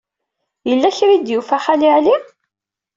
Yella 0.69 0.89
kra 0.97 1.11
ay 1.13 1.19
d-yufa 1.19 1.57
Xali 1.65 1.89
Ɛli? 1.97 2.15